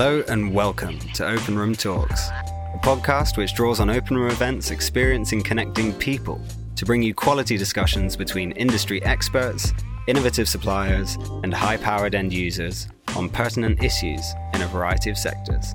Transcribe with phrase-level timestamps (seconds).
[0.00, 4.70] Hello and welcome to Open Room Talks, a podcast which draws on open room events
[4.70, 6.40] experience, experiencing connecting people
[6.76, 9.72] to bring you quality discussions between industry experts,
[10.06, 12.86] innovative suppliers, and high powered end users
[13.16, 14.24] on pertinent issues
[14.54, 15.74] in a variety of sectors.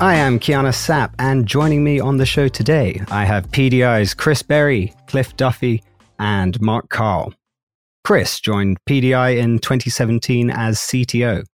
[0.00, 4.42] I am Kiana Sapp, and joining me on the show today, I have PDI's Chris
[4.42, 5.84] Berry, Cliff Duffy,
[6.18, 7.32] and Mark Carl.
[8.02, 11.44] Chris joined PDI in 2017 as CTO.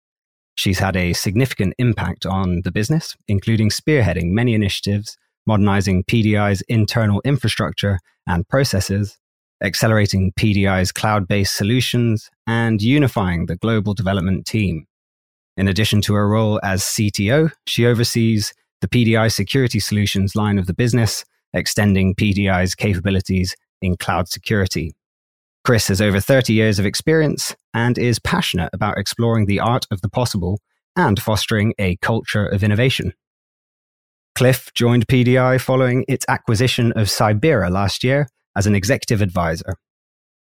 [0.55, 7.21] She's had a significant impact on the business, including spearheading many initiatives, modernizing PDI's internal
[7.25, 9.17] infrastructure and processes,
[9.63, 14.85] accelerating PDI's cloud based solutions, and unifying the global development team.
[15.57, 20.67] In addition to her role as CTO, she oversees the PDI security solutions line of
[20.67, 24.93] the business, extending PDI's capabilities in cloud security.
[25.63, 30.01] Chris has over 30 years of experience and is passionate about exploring the art of
[30.01, 30.59] the possible
[30.95, 33.13] and fostering a culture of innovation.
[34.35, 39.77] Cliff joined PDI following its acquisition of Cybera last year as an executive advisor.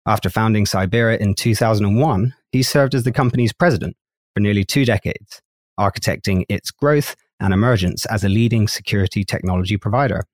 [0.06, 3.96] After founding Cybera in 2001, he served as the company's president
[4.34, 5.40] for nearly two decades,
[5.80, 10.24] architecting its growth and emergence as a leading security technology provider.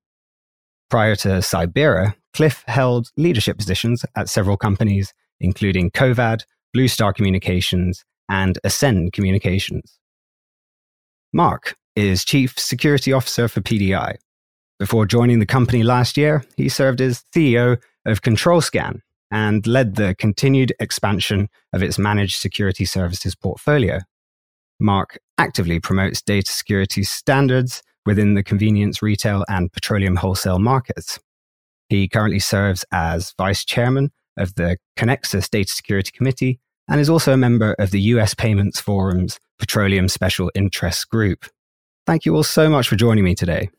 [0.90, 8.04] Prior to Cybera, Cliff held leadership positions at several companies, including Covad, Blue Star Communications,
[8.28, 9.98] and Ascend Communications.
[11.32, 14.16] Mark is Chief Security Officer for PDI.
[14.78, 20.14] Before joining the company last year, he served as CEO of ControlScan and led the
[20.19, 24.00] continued expansion of its managed security services portfolio.
[24.80, 31.19] Mark actively promotes data security standards within the convenience retail and petroleum wholesale markets.
[31.88, 37.32] He currently serves as vice chairman of the Conexxus Data Security Committee and is also
[37.32, 41.47] a member of the US Payments Forum's Petroleum Special Interests Group.
[42.06, 43.70] Thank you all so much for joining me today.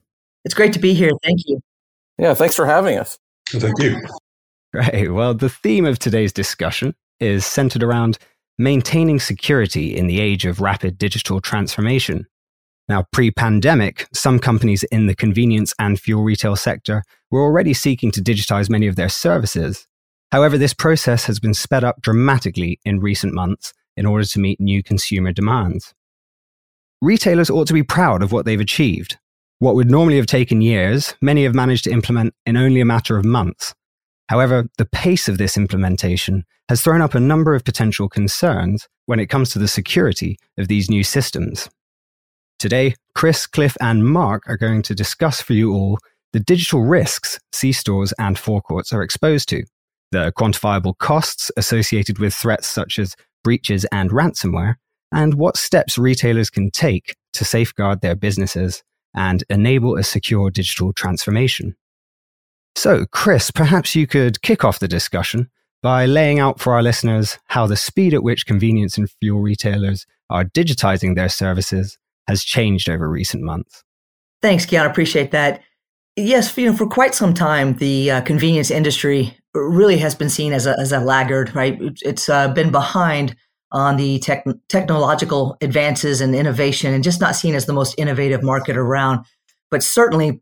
[0.43, 1.11] It's great to be here.
[1.23, 1.59] Thank you.
[2.17, 3.17] Yeah, thanks for having us.
[3.49, 4.01] Thank you.
[4.73, 5.11] Great.
[5.11, 8.17] Well, the theme of today's discussion is centered around
[8.57, 12.25] maintaining security in the age of rapid digital transformation.
[12.87, 18.11] Now, pre pandemic, some companies in the convenience and fuel retail sector were already seeking
[18.11, 19.87] to digitize many of their services.
[20.31, 24.59] However, this process has been sped up dramatically in recent months in order to meet
[24.59, 25.93] new consumer demands.
[27.01, 29.17] Retailers ought to be proud of what they've achieved.
[29.59, 33.17] What would normally have taken years, many have managed to implement in only a matter
[33.17, 33.73] of months.
[34.27, 39.19] However, the pace of this implementation has thrown up a number of potential concerns when
[39.19, 41.69] it comes to the security of these new systems.
[42.57, 45.97] Today, Chris, Cliff, and Mark are going to discuss for you all
[46.31, 49.63] the digital risks C stores and forecourts are exposed to,
[50.11, 54.75] the quantifiable costs associated with threats such as breaches and ransomware,
[55.11, 58.83] and what steps retailers can take to safeguard their businesses
[59.13, 61.75] and enable a secure digital transformation.
[62.75, 65.49] So, Chris, perhaps you could kick off the discussion
[65.81, 70.05] by laying out for our listeners how the speed at which convenience and fuel retailers
[70.29, 73.83] are digitizing their services has changed over recent months.
[74.41, 74.89] Thanks, Kiana.
[74.89, 75.61] Appreciate that.
[76.15, 80.53] Yes, you know, for quite some time, the uh, convenience industry really has been seen
[80.53, 81.77] as a, as a laggard, right?
[82.03, 83.35] It's uh, been behind
[83.71, 88.43] on the tech, technological advances and innovation and just not seen as the most innovative
[88.43, 89.25] market around.
[89.69, 90.41] But certainly,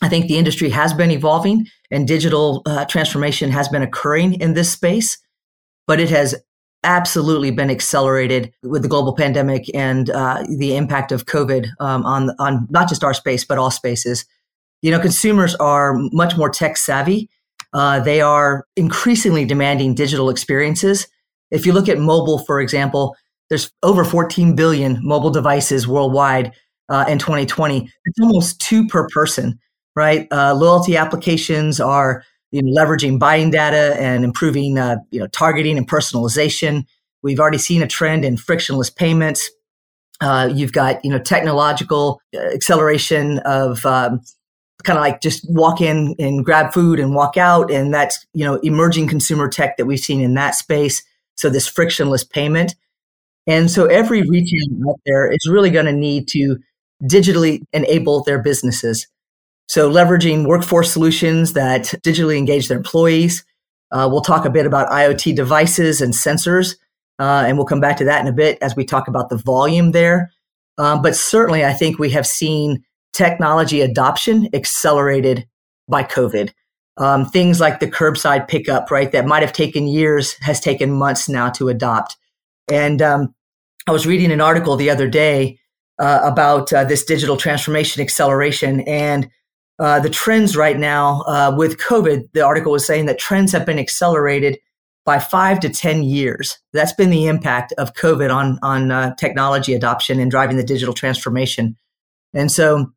[0.00, 4.54] I think the industry has been evolving and digital uh, transformation has been occurring in
[4.54, 5.18] this space,
[5.86, 6.34] but it has
[6.82, 12.30] absolutely been accelerated with the global pandemic and uh, the impact of COVID um, on
[12.38, 14.24] on not just our space but all spaces.
[14.82, 17.28] You know, consumers are much more tech savvy.
[17.72, 21.06] Uh, they are increasingly demanding digital experiences.
[21.50, 23.16] If you look at mobile, for example,
[23.48, 26.52] there's over 14 billion mobile devices worldwide
[26.88, 27.90] uh, in 2020.
[28.04, 29.58] It's almost two per person,
[29.94, 30.26] right?
[30.30, 35.78] Uh, loyalty applications are you know, leveraging buying data and improving uh, you know targeting
[35.78, 36.84] and personalization.
[37.22, 39.50] We've already seen a trend in frictionless payments.
[40.20, 44.20] Uh, you've got you know technological uh, acceleration of um,
[44.82, 48.44] kind of like just walk in and grab food and walk out, and that's you
[48.44, 51.02] know emerging consumer tech that we've seen in that space.
[51.36, 52.74] So this frictionless payment,
[53.46, 56.58] and so every retailer out there is really going to need to
[57.02, 59.06] digitally enable their businesses.
[59.70, 63.44] So leveraging workforce solutions that digitally engage their employees.
[63.92, 66.74] Uh, we'll talk a bit about IoT devices and sensors,
[67.20, 69.36] uh, and we'll come back to that in a bit as we talk about the
[69.36, 70.32] volume there.
[70.76, 72.82] Um, but certainly, I think we have seen
[73.12, 75.46] technology adoption accelerated
[75.86, 76.50] by COVID.
[76.96, 81.28] Um, things like the curbside pickup, right, that might have taken years has taken months
[81.28, 82.16] now to adopt.
[82.68, 83.36] And um,
[83.86, 85.60] I was reading an article the other day
[86.00, 89.30] uh, about uh, this digital transformation acceleration and
[89.80, 92.28] uh, the trends right now uh, with COVID.
[92.34, 94.58] The article was saying that trends have been accelerated
[95.06, 96.58] by five to 10 years.
[96.74, 100.92] That's been the impact of COVID on, on uh, technology adoption and driving the digital
[100.92, 101.76] transformation.
[102.34, 102.92] And so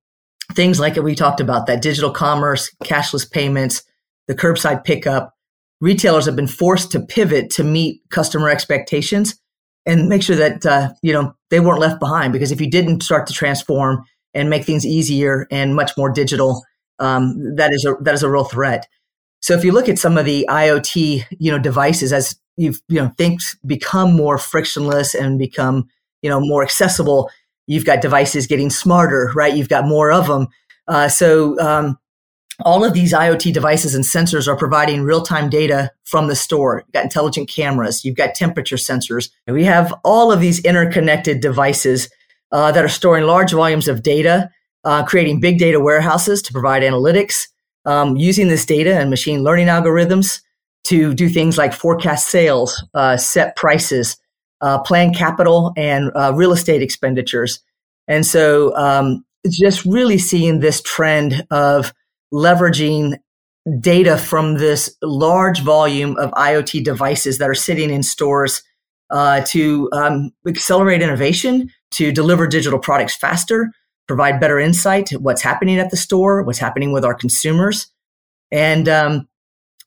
[0.53, 3.83] things like we talked about that digital commerce, cashless payments,
[4.27, 5.33] the curbside pickup,
[5.79, 9.39] retailers have been forced to pivot to meet customer expectations
[9.85, 13.03] and make sure that, uh, you know, they weren't left behind because if you didn't
[13.03, 14.03] start to transform
[14.33, 16.63] and make things easier and much more digital,
[17.03, 18.87] um, that is a, that is a real threat.
[19.41, 23.01] So if you look at some of the IoT, you know, devices as you've, you
[23.01, 25.89] know, things become more frictionless and become,
[26.21, 27.29] you know, more accessible,
[27.67, 29.55] you've got devices getting smarter, right?
[29.55, 30.47] You've got more of them.
[30.87, 31.97] Uh, so um,
[32.61, 36.83] all of these IoT devices and sensors are providing real-time data from the store.
[36.85, 39.29] You've got intelligent cameras, you've got temperature sensors.
[39.45, 42.09] And we have all of these interconnected devices
[42.53, 44.51] uh, that are storing large volumes of data,
[44.83, 47.47] uh, creating big data warehouses to provide analytics,
[47.85, 50.41] um, using this data and machine learning algorithms
[50.85, 54.17] to do things like forecast sales, uh, set prices,
[54.61, 57.59] uh, plan capital and uh, real estate expenditures.
[58.07, 61.93] And so, um, just really seeing this trend of
[62.33, 63.17] leveraging
[63.79, 68.63] data from this large volume of IoT devices that are sitting in stores
[69.09, 73.71] uh, to um, accelerate innovation, to deliver digital products faster,
[74.07, 77.87] provide better insight to what's happening at the store, what's happening with our consumers,
[78.51, 79.27] and um,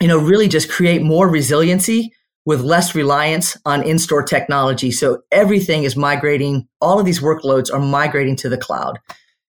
[0.00, 2.12] you know really just create more resiliency
[2.44, 4.92] with less reliance on in-store technology.
[4.92, 6.68] So everything is migrating.
[6.80, 8.98] All of these workloads are migrating to the cloud,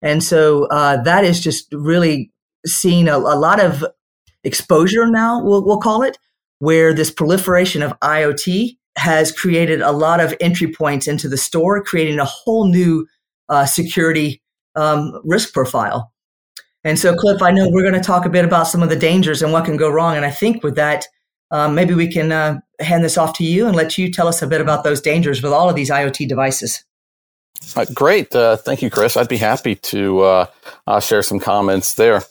[0.01, 2.31] and so uh, that is just really
[2.65, 3.86] seeing a, a lot of
[4.44, 5.44] exposure now.
[5.44, 6.18] We'll, we'll call it
[6.60, 11.83] where this proliferation of IoT has created a lot of entry points into the store,
[11.83, 13.07] creating a whole new
[13.50, 14.42] uh, security
[14.77, 16.13] um, risk profile.
[16.83, 18.95] And so, Cliff, I know we're going to talk a bit about some of the
[18.95, 20.15] dangers and what can go wrong.
[20.15, 21.06] And I think with that,
[21.51, 24.41] um, maybe we can uh, hand this off to you and let you tell us
[24.41, 26.83] a bit about those dangers with all of these IoT devices.
[27.75, 28.33] Uh, great.
[28.35, 29.18] Uh, thank you, Chris.
[29.18, 30.45] I'd be happy to uh,
[30.85, 32.21] uh, share some comments there.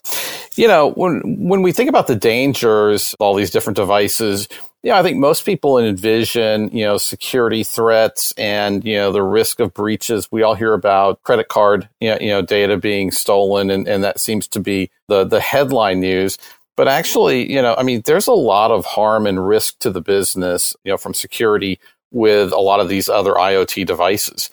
[0.55, 4.49] You know, when when we think about the dangers all these different devices,
[4.87, 9.59] yeah, I think most people envision, you know, security threats and, you know, the risk
[9.59, 10.29] of breaches.
[10.31, 14.05] We all hear about credit card, you know, you know data being stolen, and, and
[14.05, 16.39] that seems to be the, the headline news.
[16.77, 20.01] But actually, you know, I mean, there's a lot of harm and risk to the
[20.01, 21.81] business, you know, from security
[22.13, 24.51] with a lot of these other IoT devices.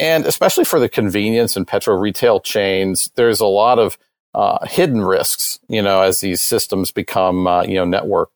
[0.00, 3.98] And especially for the convenience and petro retail chains, there's a lot of
[4.34, 8.32] uh, hidden risks, you know, as these systems become, uh, you know, networked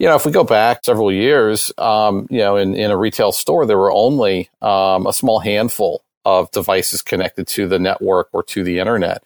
[0.00, 3.32] you know, if we go back several years, um, you know, in, in a retail
[3.32, 8.42] store, there were only um, a small handful of devices connected to the network or
[8.42, 9.22] to the internet.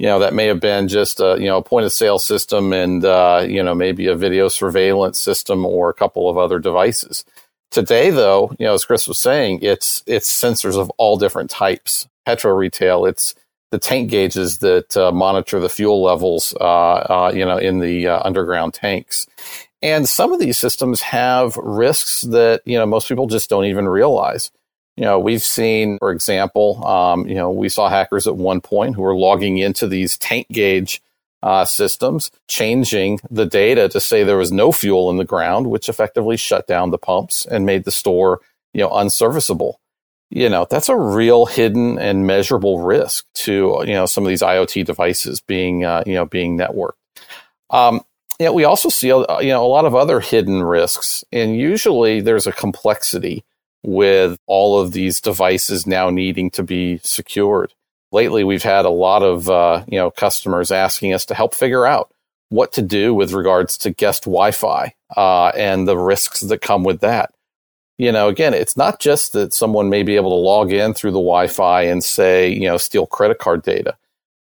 [0.00, 2.72] You know, that may have been just a, you know, a point of sale system
[2.72, 7.24] and, uh, you know, maybe a video surveillance system or a couple of other devices.
[7.70, 12.08] Today, though, you know, as Chris was saying, it's, it's sensors of all different types.
[12.24, 13.36] Petro retail, it's
[13.70, 18.08] the tank gauges that uh, monitor the fuel levels, uh, uh you know, in the
[18.08, 19.26] uh, underground tanks.
[19.82, 23.88] And some of these systems have risks that, you know, most people just don't even
[23.88, 24.50] realize.
[24.96, 28.96] You know, we've seen, for example, um, you know, we saw hackers at one point
[28.96, 31.02] who were logging into these tank gauge
[31.42, 35.88] uh, systems, changing the data to say there was no fuel in the ground, which
[35.88, 38.40] effectively shut down the pumps and made the store,
[38.72, 39.78] you know, unserviceable.
[40.30, 44.42] You know, that's a real hidden and measurable risk to, you know, some of these
[44.42, 46.94] IoT devices being, uh, you know, being networked.
[47.70, 48.00] Um,
[48.38, 52.20] yeah, we also see uh, you know a lot of other hidden risks, and usually
[52.20, 53.44] there's a complexity
[53.82, 57.72] with all of these devices now needing to be secured.
[58.12, 61.86] Lately, we've had a lot of uh, you know customers asking us to help figure
[61.86, 62.12] out
[62.48, 67.00] what to do with regards to guest Wi-Fi uh, and the risks that come with
[67.00, 67.32] that.
[67.98, 71.12] You know, again, it's not just that someone may be able to log in through
[71.12, 73.96] the Wi-Fi and say you know steal credit card data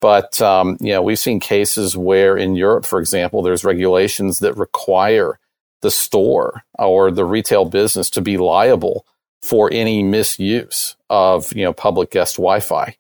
[0.02, 4.58] but um, you know, we've seen cases where in Europe, for example, there's regulations that
[4.58, 5.40] require
[5.82, 9.06] the store or the retail business to be liable
[9.42, 12.96] for any misuse of you know public guest Wi-Fi,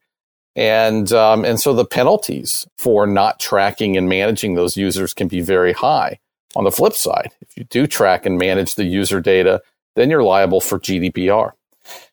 [0.56, 5.42] and um, and so the penalties for not tracking and managing those users can be
[5.42, 6.20] very high.
[6.56, 9.62] On the flip side, if you do track and manage the user data,
[9.96, 11.52] then you're liable for GDPR.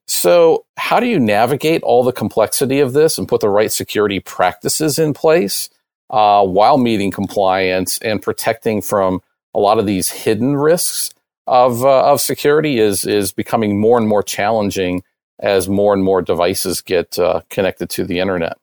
[0.08, 4.20] So, how do you navigate all the complexity of this and put the right security
[4.20, 5.68] practices in place
[6.10, 9.20] uh, while meeting compliance and protecting from
[9.54, 11.12] a lot of these hidden risks
[11.46, 15.02] of uh, of security is is becoming more and more challenging
[15.38, 18.56] as more and more devices get uh, connected to the internet.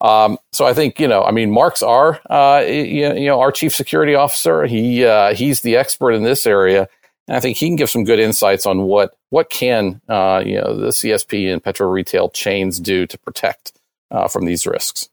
[0.00, 3.74] Um, so I think you know, I mean, Mark's our uh, you know our chief
[3.74, 4.66] security officer.
[4.66, 6.88] He uh, he's the expert in this area,
[7.28, 10.56] and I think he can give some good insights on what what can uh, you
[10.60, 13.72] know the CSP and petrol retail chains do to protect
[14.10, 15.08] uh, from these risks.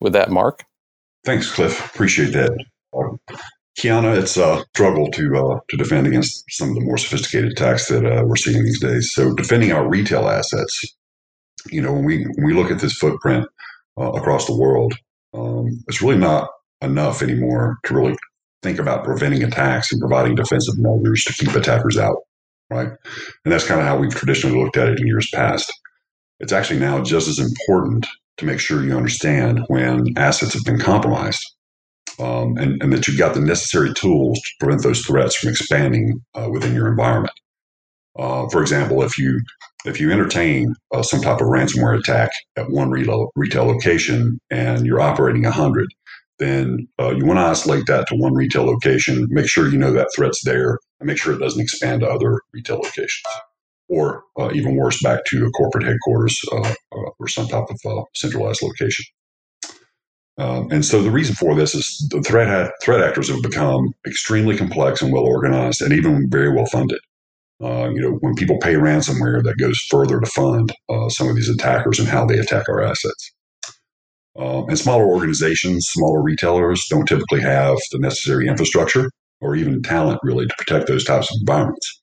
[0.00, 0.64] With that, Mark.
[1.24, 1.86] Thanks, Cliff.
[1.94, 2.52] Appreciate that.
[2.92, 3.16] Uh,
[3.78, 7.88] Kiana, it's a struggle to uh, to defend against some of the more sophisticated attacks
[7.88, 9.12] that uh, we're seeing these days.
[9.12, 10.84] So defending our retail assets,
[11.70, 13.46] you know, when we when we look at this footprint
[13.98, 14.94] uh, across the world,
[15.32, 16.48] um, it's really not
[16.82, 18.16] enough anymore to really
[18.64, 22.16] think about preventing attacks and providing defensive measures to keep attackers out,
[22.70, 22.88] right?
[23.44, 25.72] And that's kind of how we've traditionally looked at it in years past.
[26.40, 28.06] It's actually now just as important
[28.38, 31.44] to make sure you understand when assets have been compromised
[32.18, 36.20] um, and, and, that you've got the necessary tools to prevent those threats from expanding
[36.34, 37.34] uh, within your environment.
[38.18, 39.40] Uh, for example, if you
[39.84, 44.86] if you entertain uh, some type of ransomware attack at one retail, retail location and
[44.86, 45.88] you're operating 100,
[46.38, 49.92] then uh, you want to isolate that to one retail location, make sure you know
[49.92, 53.22] that threat's there, and make sure it doesn't expand to other retail locations.
[53.88, 56.74] Or uh, even worse, back to a corporate headquarters uh,
[57.18, 59.04] or some type of centralized location.
[60.36, 63.92] Um, and so the reason for this is the threat ha- threat actors have become
[64.06, 66.98] extremely complex and well organized, and even very well funded.
[67.62, 71.36] Uh, you know, when people pay ransomware, that goes further to fund uh, some of
[71.36, 73.32] these attackers and how they attack our assets.
[74.36, 79.08] Um, and smaller organizations, smaller retailers don't typically have the necessary infrastructure
[79.40, 82.02] or even talent really to protect those types of environments.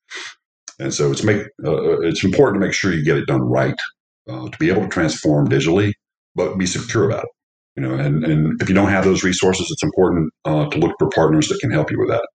[0.79, 3.75] And so it's make uh, it's important to make sure you get it done right
[4.29, 5.91] uh, to be able to transform digitally,
[6.35, 7.29] but be secure about it.
[7.75, 10.95] You know, and, and if you don't have those resources, it's important uh, to look
[10.99, 12.27] for partners that can help you with that.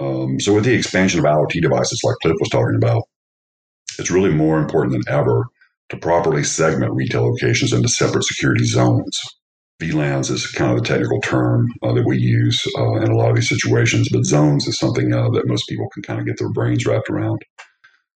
[0.00, 3.02] Um, so with the expansion of IoT devices like Cliff was talking about,
[3.98, 5.44] it's really more important than ever
[5.90, 9.18] to properly segment retail locations into separate security zones.
[9.80, 13.30] VLANs is kind of the technical term uh, that we use uh, in a lot
[13.30, 16.36] of these situations, but zones is something uh, that most people can kind of get
[16.38, 17.38] their brains wrapped around.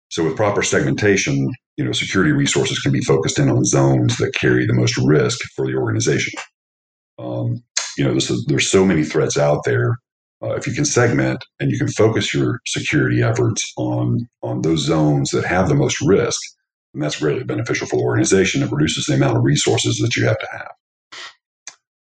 [0.09, 4.33] So with proper segmentation, you know, security resources can be focused in on zones that
[4.33, 6.33] carry the most risk for the organization.
[7.19, 7.63] Um,
[7.97, 9.95] you know, there's, there's so many threats out there.
[10.43, 14.79] Uh, if you can segment and you can focus your security efforts on on those
[14.79, 16.39] zones that have the most risk,
[16.93, 18.63] and that's really beneficial for the organization.
[18.63, 20.71] It reduces the amount of resources that you have to have.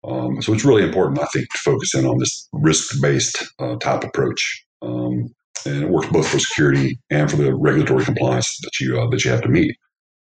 [0.04, 4.04] Um, so it's really important, I think, to focus in on this risk-based uh, type
[4.04, 4.66] approach.
[4.82, 5.34] Um,
[5.66, 9.26] and it works both for security and for the regulatory compliance that you uh, that
[9.26, 9.76] you have to meet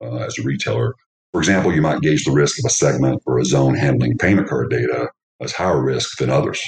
[0.02, 0.94] uh, as a retailer.
[1.32, 4.48] For example, you might gauge the risk of a segment or a zone handling payment
[4.48, 5.10] card data
[5.42, 6.60] as higher risk than others.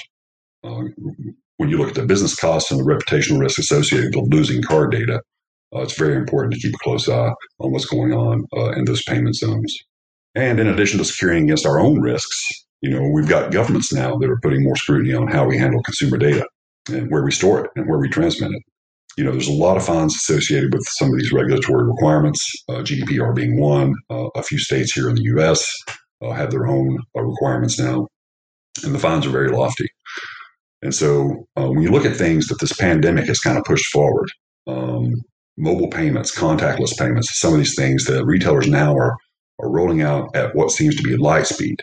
[0.62, 0.82] Uh,
[1.56, 4.92] when you look at the business costs and the reputational risk associated with losing card
[4.92, 5.22] data,
[5.74, 8.84] uh, it's very important to keep a close eye on what's going on uh, in
[8.84, 9.76] those payment zones.
[10.34, 12.46] And in addition to securing against our own risks,
[12.80, 15.82] you know, we've got governments now that are putting more scrutiny on how we handle
[15.82, 16.46] consumer data
[16.88, 18.62] and where we store it and where we transmit it.
[19.16, 22.74] You know, there's a lot of fines associated with some of these regulatory requirements, uh,
[22.74, 23.94] GDPR being one.
[24.08, 25.68] Uh, a few states here in the U.S.
[26.22, 28.06] Uh, have their own uh, requirements now,
[28.84, 29.88] and the fines are very lofty.
[30.82, 34.30] And so, when you look at things that this pandemic has kind of pushed forward,
[34.68, 35.12] um,
[35.58, 39.16] mobile payments, contactless payments, some of these things that retailers now are,
[39.58, 41.82] are rolling out at what seems to be light speed.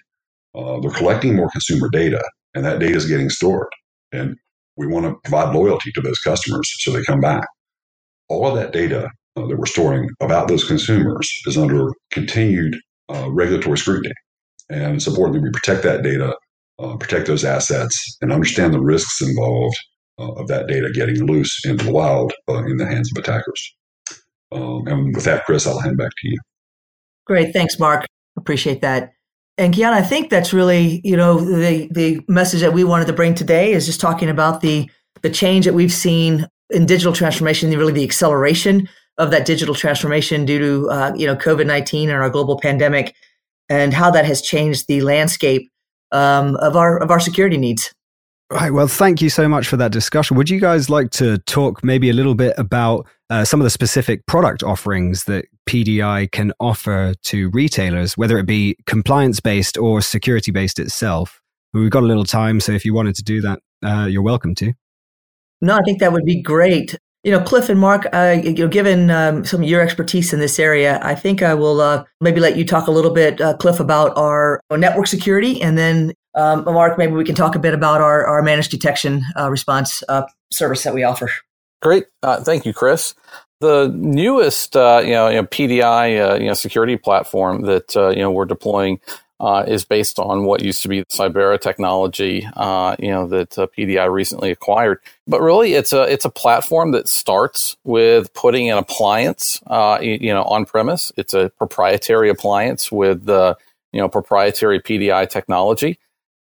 [0.55, 2.23] Uh, they're collecting more consumer data,
[2.55, 3.67] and that data is getting stored.
[4.13, 4.37] And
[4.77, 7.45] we want to provide loyalty to those customers so they come back.
[8.29, 12.75] All of that data uh, that we're storing about those consumers is under continued
[13.13, 14.13] uh, regulatory scrutiny.
[14.69, 16.35] And it's important that we protect that data,
[16.79, 19.75] uh, protect those assets, and understand the risks involved
[20.17, 23.75] of that data getting loose into the wild uh, in the hands of attackers.
[24.51, 26.37] Um, and with that, Chris, I'll hand back to you.
[27.25, 27.53] Great.
[27.53, 28.05] Thanks, Mark.
[28.37, 29.11] Appreciate that.
[29.57, 33.13] And Kiana, I think that's really, you know, the the message that we wanted to
[33.13, 34.89] bring today is just talking about the
[35.21, 40.45] the change that we've seen in digital transformation, really the acceleration of that digital transformation
[40.45, 43.15] due to uh, you know COVID nineteen and our global pandemic,
[43.69, 45.71] and how that has changed the landscape
[46.11, 47.93] um, of our of our security needs.
[48.51, 48.71] Right.
[48.71, 50.37] Well, thank you so much for that discussion.
[50.37, 53.71] Would you guys like to talk maybe a little bit about uh, some of the
[53.71, 59.99] specific product offerings that PDI can offer to retailers, whether it be compliance based or
[59.99, 61.41] security based itself?
[61.73, 64.53] We've got a little time, so if you wanted to do that, uh, you're welcome
[64.55, 64.73] to.
[65.61, 66.95] No, I think that would be great.
[67.23, 70.39] You know, Cliff and Mark, uh, you know, given um, some of your expertise in
[70.39, 73.57] this area, I think I will uh, maybe let you talk a little bit, uh,
[73.57, 77.73] Cliff, about our network security, and then um, Mark, maybe we can talk a bit
[77.73, 81.31] about our, our managed detection uh, response uh, service that we offer.
[81.81, 82.05] Great.
[82.21, 83.15] Uh, thank you, Chris.
[83.61, 88.09] The newest, uh, you, know, you, know, PDI, uh, you know, security platform that uh,
[88.09, 88.99] you know we're deploying
[89.67, 94.51] is based on what used to be the Cybera technology, you know, that PDI recently
[94.51, 94.99] acquired.
[95.25, 99.61] But really, it's a it's a platform that starts with putting an appliance,
[100.01, 101.13] you, know, on premise.
[101.15, 103.55] It's a proprietary appliance with the
[103.93, 105.97] you know proprietary PDI technology,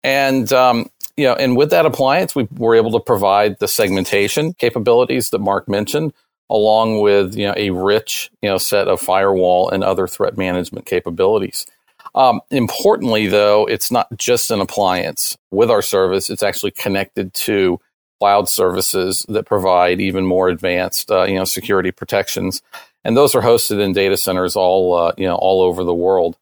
[0.02, 4.54] and um, you know, and with that appliance, we were able to provide the segmentation
[4.54, 6.12] capabilities that Mark mentioned,
[6.48, 10.86] along with you know a rich you know set of firewall and other threat management
[10.86, 11.66] capabilities.
[12.14, 15.36] Um, importantly, though, it's not just an appliance.
[15.50, 17.80] With our service, it's actually connected to
[18.20, 22.62] cloud services that provide even more advanced, uh, you know, security protections,
[23.04, 26.36] and those are hosted in data centers all, uh, you know, all over the world.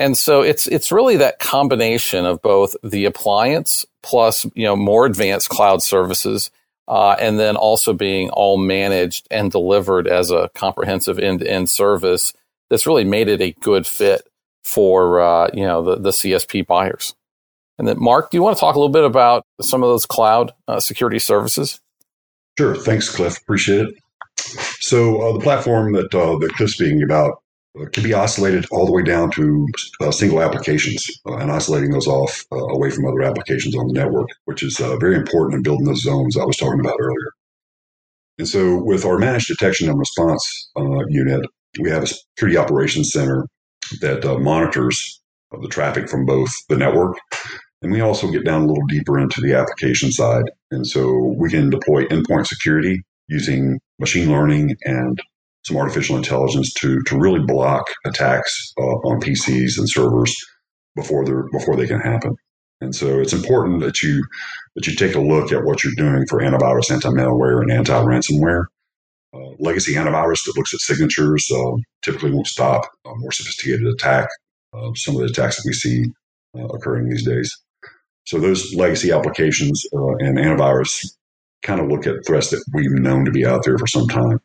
[0.00, 5.04] And so it's it's really that combination of both the appliance plus you know more
[5.04, 6.50] advanced cloud services,
[6.88, 11.68] uh, and then also being all managed and delivered as a comprehensive end to end
[11.68, 12.32] service
[12.70, 14.26] that's really made it a good fit
[14.64, 17.14] for uh, you know the, the CSP buyers.
[17.78, 20.06] And then, Mark, do you want to talk a little bit about some of those
[20.06, 21.78] cloud uh, security services?
[22.58, 22.74] Sure.
[22.74, 23.36] Thanks, Cliff.
[23.38, 23.94] Appreciate it.
[24.80, 27.42] So uh, the platform that uh, that Cliff's speaking about
[27.78, 29.66] Uh, can be isolated all the way down to
[30.00, 33.92] uh, single applications uh, and isolating those off uh, away from other applications on the
[33.92, 37.32] network, which is very important in building those zones I was talking about earlier.
[38.38, 40.70] And so, with our managed detection and response
[41.08, 41.44] unit,
[41.78, 43.46] we have a security operations center
[44.00, 45.20] that uh, monitors
[45.60, 47.16] the traffic from both the network
[47.82, 50.44] and we also get down a little deeper into the application side.
[50.70, 55.18] And so we can deploy endpoint security using machine learning and
[55.64, 60.34] some artificial intelligence to, to really block attacks uh, on PCs and servers
[60.96, 62.34] before they before they can happen.
[62.80, 64.24] And so it's important that you
[64.74, 68.64] that you take a look at what you're doing for antivirus, anti-malware, and anti-ransomware.
[69.32, 74.28] Uh, legacy antivirus that looks at signatures uh, typically won't stop a more sophisticated attack.
[74.72, 76.04] Uh, some of the attacks that we see
[76.58, 77.56] uh, occurring these days.
[78.26, 81.04] So those legacy applications uh, and antivirus
[81.62, 84.40] kind of look at threats that we've known to be out there for some time.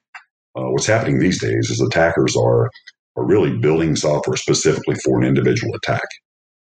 [0.56, 2.70] What's happening these days is attackers are
[3.18, 6.04] are really building software specifically for an individual attack,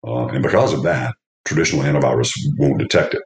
[0.03, 1.13] and because of that,
[1.45, 3.21] traditional antivirus won't detect it.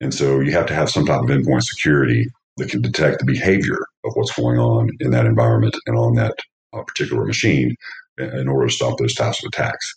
[0.00, 3.24] And so you have to have some type of endpoint security that can detect the
[3.24, 6.34] behavior of what's going on in that environment and on that
[6.72, 7.74] uh, particular machine
[8.18, 9.94] in order to stop those types of attacks.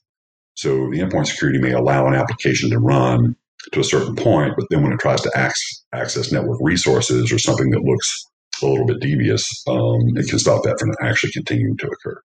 [0.56, 3.36] So the endpoint security may allow an application to run
[3.72, 5.32] to a certain point, but then when it tries to
[5.94, 8.26] access network resources or something that looks
[8.68, 12.22] a little bit devious, um, it can stop that from actually continuing to occur.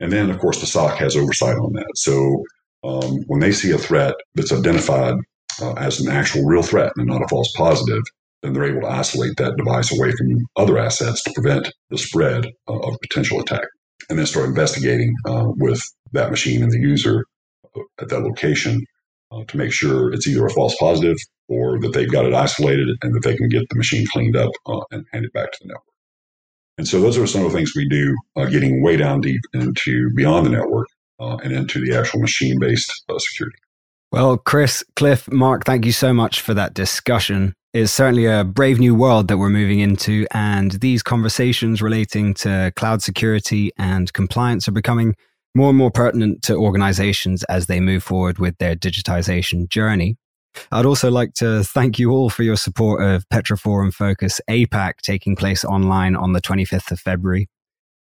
[0.00, 1.92] And then, of course, the SOC has oversight on that.
[1.94, 2.42] So
[2.84, 5.14] um, when they see a threat that's identified
[5.60, 8.02] uh, as an actual real threat and not a false positive,
[8.42, 12.46] then they're able to isolate that device away from other assets to prevent the spread
[12.68, 13.66] uh, of potential attack.
[14.08, 15.80] And then start investigating uh, with
[16.12, 17.24] that machine and the user
[18.00, 18.84] at that location uh,
[19.46, 21.16] to make sure it's either a false positive
[21.48, 24.50] or that they've got it isolated and that they can get the machine cleaned up
[24.66, 25.84] uh, and hand it back to the network.
[26.78, 29.40] And so those are some of the things we do, uh, getting way down deep
[29.52, 30.88] into beyond the network
[31.18, 33.58] uh, and into the actual machine based security.
[34.12, 37.54] Well, Chris, Cliff, Mark, thank you so much for that discussion.
[37.72, 42.72] It's certainly a brave new world that we're moving into, and these conversations relating to
[42.74, 45.14] cloud security and compliance are becoming
[45.54, 50.16] more and more pertinent to organizations as they move forward with their digitization journey.
[50.72, 55.36] I'd also like to thank you all for your support of Petroforum Focus APAC taking
[55.36, 57.48] place online on the 25th of February.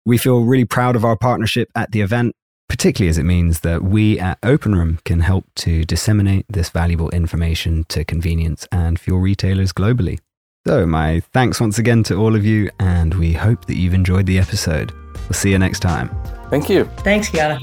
[0.06, 2.36] We feel really proud of our partnership at the event
[2.69, 7.84] particularly as it means that we at OpenRoom can help to disseminate this valuable information
[7.89, 10.19] to convenience and fuel retailers globally.
[10.67, 14.28] So, my thanks once again to all of you, and we hope that you've enjoyed
[14.28, 14.91] the episode.
[15.15, 16.10] We'll see you next time.
[16.50, 16.86] Thank you.
[17.00, 17.60] Thanks, Kiana.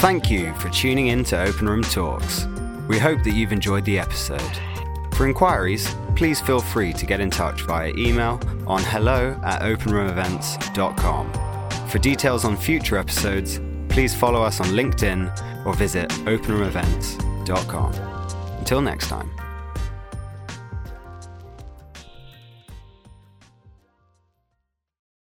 [0.00, 2.46] Thank you for tuning in to Open Room Talks.
[2.88, 4.40] We hope that you've enjoyed the episode.
[5.14, 11.32] For inquiries, please feel free to get in touch via email on hello at openroomevents.com.
[11.88, 17.92] For details on future episodes, please follow us on LinkedIn or visit openroomevents.com.
[18.58, 19.37] Until next time.